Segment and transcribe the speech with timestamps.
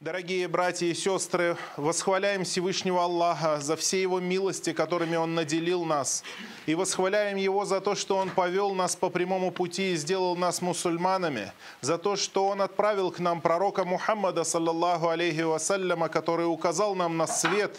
[0.00, 6.22] Дорогие братья и сестры, восхваляем Всевышнего Аллаха за все Его милости, которыми Он наделил нас.
[6.66, 10.62] И восхваляем Его за то, что Он повел нас по прямому пути и сделал нас
[10.62, 11.52] мусульманами.
[11.80, 17.16] За то, что Он отправил к нам пророка Мухаммада, саллаллаху алейхи вассаляма, который указал нам
[17.16, 17.76] на свет,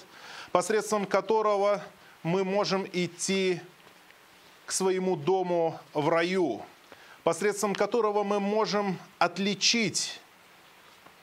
[0.51, 1.81] посредством которого
[2.23, 3.61] мы можем идти
[4.65, 6.63] к своему дому в раю,
[7.23, 10.19] посредством которого мы можем отличить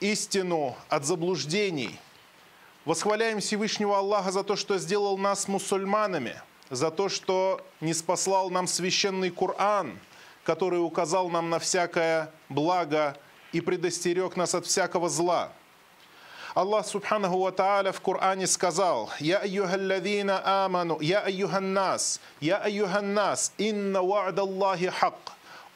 [0.01, 1.99] истину от заблуждений.
[2.85, 6.41] Восхваляем Всевышнего Аллаха за то, что сделал нас мусульманами,
[6.71, 9.99] за то, что не спаслал нам священный Коран,
[10.45, 13.17] который указал нам на всякое благо
[13.53, 15.53] и предостерег нас от всякого зла.
[16.55, 24.01] Аллах Субханаху Ва Тааля в Коране сказал, «Я айюхалладина аману, я айюханнас, я айюханнас, инна
[24.03, 25.19] ва'да Аллахи хак».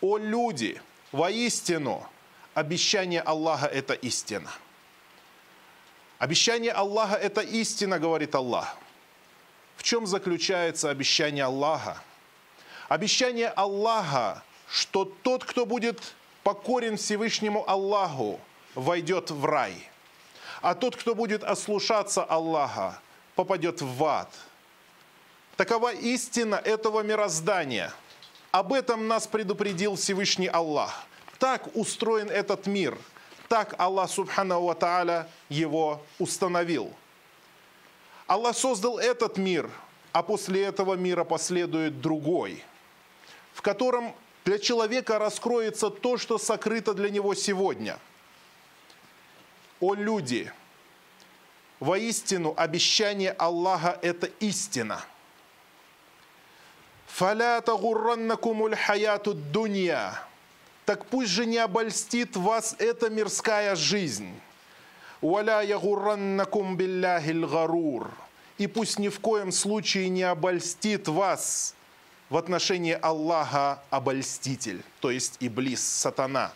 [0.00, 0.80] О люди,
[1.12, 2.06] воистину,
[2.54, 4.50] обещание Аллаха– это истина.
[6.18, 8.76] Обещание Аллаха– это истина, говорит Аллах.
[9.76, 11.96] В чем заключается обещание Аллаха?
[12.88, 18.40] Обещание Аллаха, что тот, кто будет покорен Всевышнему Аллаху,
[18.74, 19.74] войдет в рай,
[20.60, 23.01] а тот, кто будет ослушаться Аллаха,
[23.34, 24.28] попадет в ад.
[25.56, 27.93] Такова истина этого мироздания.
[28.51, 31.04] Об этом нас предупредил Всевышний Аллах.
[31.41, 32.99] Так устроен этот мир.
[33.49, 36.93] Так Аллах Субхану Ва Тааля его установил.
[38.27, 39.71] Аллах создал этот мир,
[40.13, 42.63] а после этого мира последует другой,
[43.55, 47.99] в котором для человека раскроется то, что сокрыто для него сегодня.
[49.80, 50.52] О люди!
[51.80, 55.02] Воистину, обещание Аллаха– это истина.
[57.07, 60.29] «Фаля тагурраннакумуль хаяту дунья»
[60.91, 64.34] так пусть же не обольстит вас эта мирская жизнь.
[65.21, 68.10] «Валя ягураннакум билляхиль гарур»
[68.59, 71.77] и пусть ни в коем случае не обольстит вас
[72.28, 76.50] в отношении Аллаха обольститель, то есть Иблис, сатана.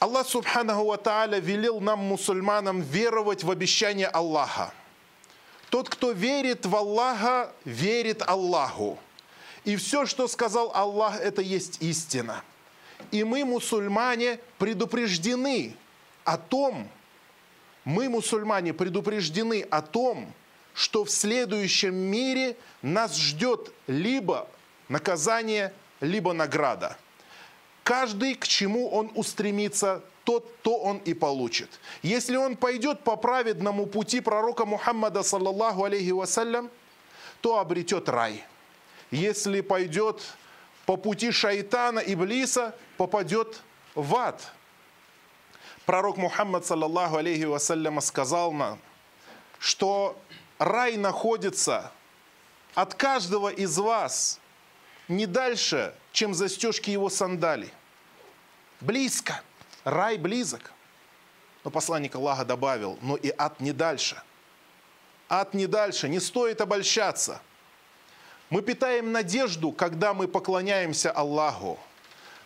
[0.00, 4.74] Аллах Субханаху Ва Тааля велел нам, мусульманам, веровать в обещание Аллаха.
[5.70, 8.98] Тот, кто верит в Аллаха, верит Аллаху.
[9.64, 12.42] И все, что сказал Аллах, это есть истина.
[13.10, 15.74] И мы, мусульмане, предупреждены
[16.24, 16.88] о том,
[17.84, 20.32] мы, мусульмане, предупреждены о том,
[20.74, 24.48] что в следующем мире нас ждет либо
[24.88, 26.96] наказание, либо награда.
[27.82, 31.68] Каждый, к чему он устремится, тот, то он и получит.
[32.02, 36.70] Если он пойдет по праведному пути пророка Мухаммада, саллаллаху алейхи вассалям,
[37.40, 38.44] то обретет рай–
[39.14, 40.20] если пойдет
[40.86, 43.62] по пути шайтана, Иблиса, попадет
[43.94, 44.52] в ад.
[45.86, 48.80] Пророк Мухаммад, саллаллаху алейхи вассаляма, сказал нам,
[49.58, 50.18] что
[50.58, 51.92] рай находится
[52.74, 54.40] от каждого из вас
[55.06, 57.72] не дальше, чем застежки его сандали.
[58.80, 59.42] Близко.
[59.84, 60.72] Рай близок.
[61.62, 64.20] Но посланник Аллаха добавил, но и ад не дальше.
[65.28, 67.40] Ад не дальше, не стоит обольщаться–
[68.50, 71.78] мы питаем надежду, когда мы поклоняемся Аллаху.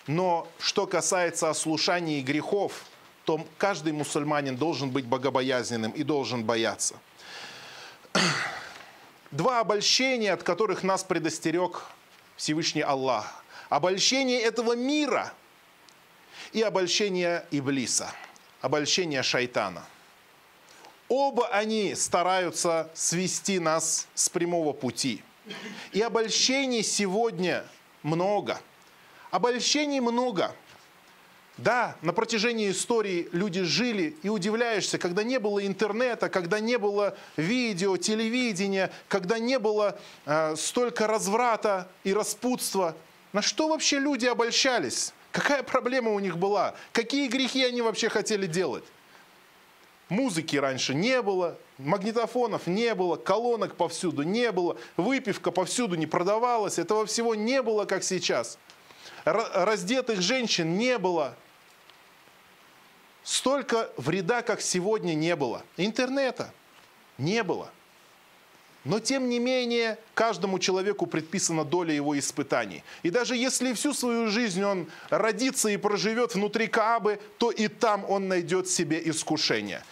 [0.07, 2.85] Но что касается ослушаний и грехов,
[3.25, 6.95] то каждый мусульманин должен быть богобоязненным и должен бояться.
[9.31, 11.83] Два обольщения, от которых нас предостерег
[12.37, 13.45] Всевышний Аллах.
[13.69, 15.35] Обольщение этого мира
[16.53, 18.11] и обольщение Иблиса,
[18.63, 19.85] обольщение шайтана.
[21.09, 25.23] Оба они стараются свести нас с прямого пути–
[25.93, 27.65] и обольщений сегодня
[28.03, 28.61] много.
[29.31, 30.55] Обольщений много.
[31.59, 37.17] Да, на протяжении истории люди жили, и удивляешься, когда не было интернета, когда не было
[37.37, 42.97] видео, телевидения, когда не было э, столько разврата и распутства.
[43.33, 45.13] На что вообще люди обольщались?
[45.33, 46.75] Какая проблема у них была?
[46.93, 48.85] Какие грехи они вообще хотели делать?
[50.09, 56.79] Музыки раньше не было, магнитофонов не было, колонок повсюду не было, выпивка повсюду не продавалась,
[56.79, 58.59] этого всего не было, как сейчас.
[59.25, 61.35] Раздетых женщин не было.
[63.23, 65.63] Столько вреда, как сегодня, не было.
[65.77, 66.55] Интернета
[67.19, 67.71] не было.
[68.89, 72.83] Но тем не менее, каждому человеку предписана доля его испытаний.
[73.03, 78.07] И даже если всю свою жизнь он родится и проживет внутри Каабы, то и там
[78.09, 79.85] он найдет себе искушение.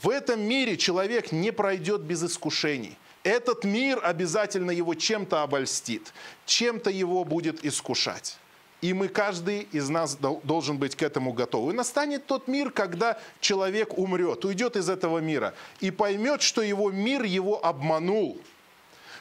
[0.00, 2.96] В этом мире человек не пройдет без искушений.
[3.24, 6.12] Этот мир обязательно его чем-то обольстит,
[6.46, 8.36] чем-то его будет искушать.
[8.80, 11.70] И мы, каждый из нас должен быть к этому готов.
[11.70, 16.90] И настанет тот мир, когда человек умрет, уйдет из этого мира и поймет, что его
[16.90, 18.40] мир его обманул.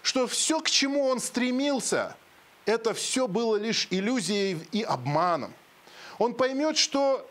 [0.04, 2.15] Что все, к чему он стремился,
[2.65, 5.51] это все было лишь иллюзией и обманом.
[6.19, 7.27] Он поймет, что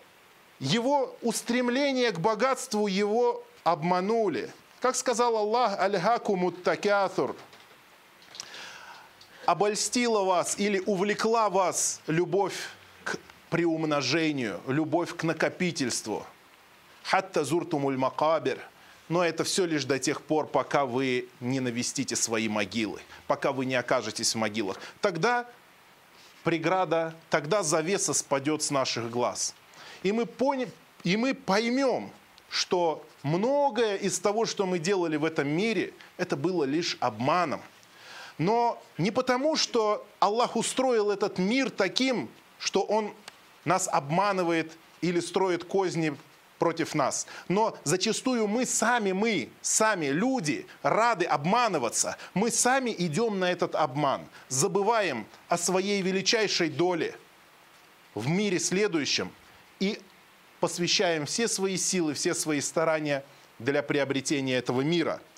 [0.59, 4.51] его устремление к богатству его обманули.
[4.81, 7.37] Как сказал Аллах, «Аль-хаку муттакятур»
[9.47, 12.57] обольстила вас или увлекла вас любовь
[13.05, 13.17] к
[13.49, 16.27] приумножению, любовь к накопительству.
[17.05, 18.59] Хатта зуртумуль макабир.
[19.09, 23.65] Но это все лишь до тех пор, пока вы не навестите свои могилы, пока вы
[23.65, 24.81] не окажетесь в могилах.
[25.01, 25.47] Тогда
[26.43, 29.55] преграда, тогда завеса спадет с наших глаз.
[30.03, 30.67] И мы, поня...
[31.05, 32.11] и мы поймем,
[32.51, 37.63] что многое из того, что мы делали в этом мире, это было лишь обманом–
[38.39, 42.29] но не потому, что Аллах устроил этот мир таким,
[42.59, 43.13] что Он
[43.65, 46.17] нас обманывает или строит козни
[46.59, 47.27] против нас.
[47.49, 52.17] Но зачастую мы сами, мы, сами люди, рады обманываться.
[52.35, 57.15] Мы сами идем на этот обман, забываем о своей величайшей доле
[58.15, 59.31] в мире следующем
[59.81, 60.01] и
[60.61, 63.25] посвящаем все свои силы, все свои старания
[63.59, 65.21] для приобретения этого мира–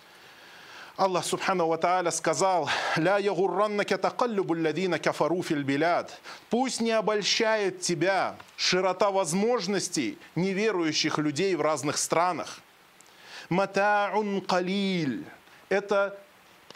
[0.98, 6.20] Аллах Субхану Ва сказал, «Ля ягурраннака такаллюбу ладина кафару фил биляд».
[6.50, 12.58] Пусть не обольщает тебя широта возможностей неверующих людей в разных странах.
[13.48, 15.24] Матаун калиль.
[15.68, 16.18] Это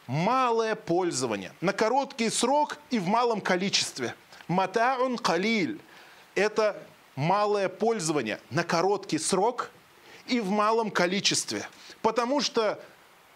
[0.06, 4.14] малое пользование на короткий срок и в малом количестве.
[4.46, 5.80] Матаун калиль.
[6.36, 6.80] Это
[7.16, 9.72] малое пользование на короткий срок
[10.28, 11.66] и в малом количестве.
[12.02, 12.78] Потому что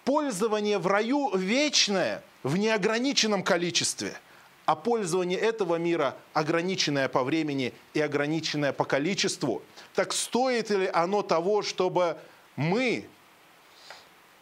[0.07, 4.17] пользование в раю вечное в неограниченном количестве,
[4.65, 9.63] а пользование этого мира ограниченное по времени и ограниченное по количеству.
[9.95, 12.17] Так стоит ли оно того, чтобы
[12.55, 13.09] мы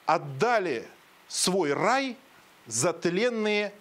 [0.05, 0.87] отдали
[1.29, 2.17] свой рай
[2.67, 3.73] за тленные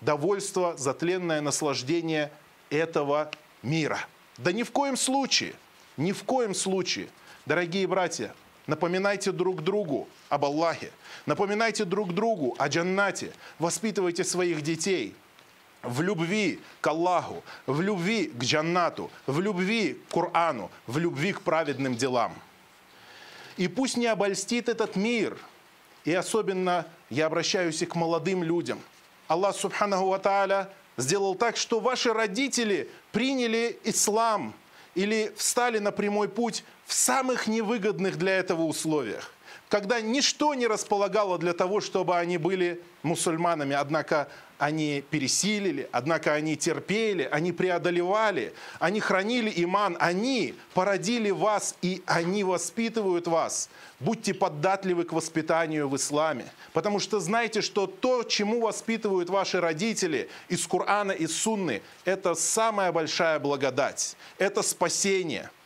[0.00, 2.32] довольства, за тленное наслаждение
[2.70, 3.30] этого
[3.62, 4.00] мира?
[4.36, 5.54] Да ни в коем случае,
[5.96, 7.08] ни в коем случае.
[7.46, 8.34] Дорогие братья,
[8.66, 10.90] напоминайте друг другу об Аллахе–
[11.26, 13.32] Напоминайте друг другу о джаннате.
[13.58, 15.14] Воспитывайте своих детей
[15.82, 21.40] в любви к Аллаху, в любви к джаннату, в любви к Корану, в любви к
[21.40, 22.34] праведным делам.
[23.56, 25.38] И пусть не обольстит этот мир.
[26.04, 28.78] И особенно я обращаюсь и к молодым людям.
[29.26, 30.68] Аллах Субханаху Ва
[30.98, 34.52] сделал так, что ваши родители приняли ислам
[34.94, 39.34] или встали на прямой путь в самых невыгодных для этого условиях
[39.74, 46.56] когда ничто не располагало для того, чтобы они были мусульманами, однако они пересилили, однако они
[46.56, 53.68] терпели, они преодолевали, они хранили иман, они породили вас и они воспитывают вас.
[53.98, 60.28] Будьте податливы к воспитанию в исламе, потому что знайте, что то, чему воспитывают ваши родители
[60.48, 65.50] из Корана, из Сунны, это самая большая благодать, это спасение–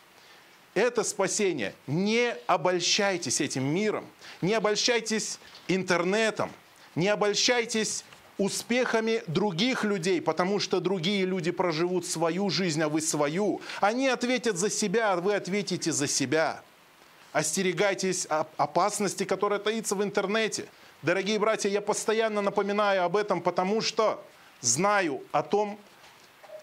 [0.75, 1.75] это спасение.
[1.87, 4.07] Не обольщайтесь этим миром,
[4.43, 6.51] не обольщайтесь интернетом,
[6.95, 8.05] не обольщайтесь
[8.39, 13.61] успехами других людей, потому что другие люди проживут свою жизнь, а вы свою.
[13.81, 16.63] Они ответят за себя, а вы ответите за себя.
[17.33, 18.27] Остерегайтесь
[18.57, 20.67] опасности, которая таится в интернете.
[21.03, 24.25] Дорогие братья, я постоянно напоминаю об этом, потому что
[24.61, 25.79] знаю о том,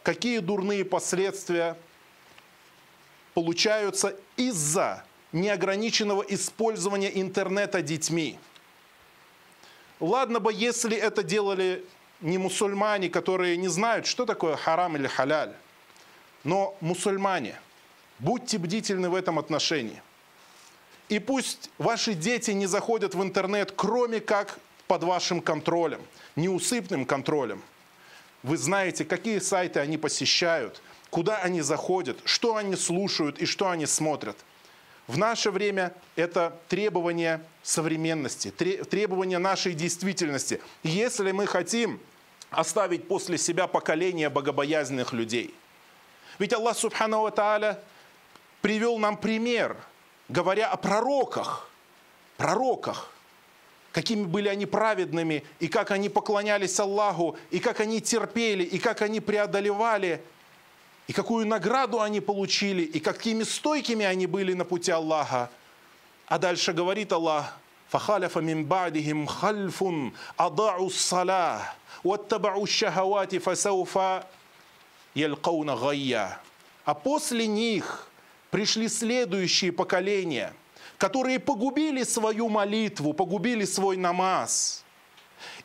[0.04, 1.78] какие дурные последствия
[3.36, 8.40] получаются из-за неограниченного использования интернета детьми.
[10.00, 11.84] Ладно бы, если это делали
[12.22, 15.54] не мусульмане, которые не знают, что такое харам или халяль,
[16.46, 17.60] но мусульмане,
[18.20, 20.02] будьте бдительны в этом отношении.
[21.10, 26.02] И пусть ваши дети не заходят в интернет, кроме как под вашим контролем,
[26.38, 27.62] неусыпным контролем.
[28.44, 30.82] Вы знаете, какие сайты они посещают–
[31.16, 34.36] куда они заходят, что они слушают и что они смотрят.
[35.08, 40.60] В наше время это требование современности, требование нашей действительности.
[40.84, 42.02] Если мы хотим
[42.50, 45.56] оставить после себя поколение богобоязненных людей.
[46.38, 47.80] Ведь Аллах Субхану Ва Тааля
[48.62, 49.78] привел нам пример,
[50.28, 51.70] говоря о пророках,
[52.36, 53.10] пророках,
[53.94, 59.02] какими были они праведными, и как они поклонялись Аллаху, и как они терпели, и как
[59.02, 60.22] они преодолевали
[61.07, 65.51] и какую награду они получили, и какими стойкими они были на пути Аллаха.
[66.27, 67.57] А дальше говорит Аллах,
[67.91, 69.85] فخلف من بعدهم خلف
[70.39, 71.63] أضاعوا الصلاة
[72.05, 73.99] واتبعوا الشهوات فسوف
[75.15, 76.39] ялькауна гайя.
[76.85, 78.09] А после них
[78.51, 80.53] пришли следующие поколения,
[80.99, 84.85] которые погубили свою молитву, погубили свой намаз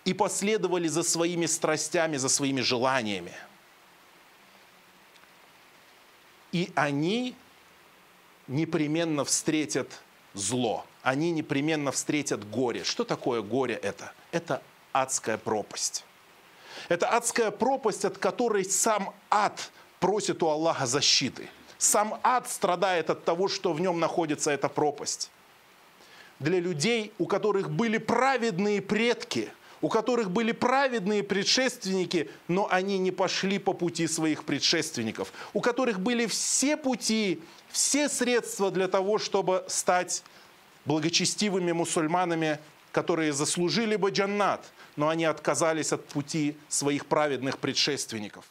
[0.03, 3.33] и последовали за своими страстями, за своими желаниями.
[6.52, 7.34] и они
[8.48, 10.00] непременно встретят
[10.34, 12.84] зло, они непременно встретят горе.
[12.84, 14.12] Что такое горе это?
[14.32, 16.04] Это адская пропасть.
[16.88, 21.48] Это адская пропасть, от которой сам ад просит у Аллаха защиты.
[21.78, 25.30] Сам ад страдает от того, что в нем находится эта пропасть.
[26.38, 29.50] Для людей, у которых были праведные предки,
[29.82, 36.00] у которых были праведные предшественники, но они не пошли по пути своих предшественников, у которых
[36.00, 40.22] были все пути, все средства для того, чтобы стать
[40.84, 42.58] благочестивыми мусульманами,
[42.92, 44.64] которые заслужили бы джаннат,
[44.96, 48.44] но они отказались от пути своих праведных предшественников.